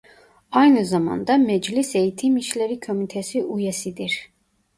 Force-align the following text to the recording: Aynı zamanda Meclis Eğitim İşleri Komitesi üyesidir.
Aynı 0.51 0.85
zamanda 0.85 1.37
Meclis 1.37 1.95
Eğitim 1.95 2.37
İşleri 2.37 2.79
Komitesi 2.79 3.43
üyesidir. 3.55 4.29